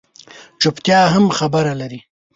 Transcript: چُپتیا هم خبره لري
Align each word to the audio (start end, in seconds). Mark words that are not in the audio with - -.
چُپتیا 0.61 0.99
هم 1.13 1.25
خبره 1.37 1.73
لري 1.81 1.99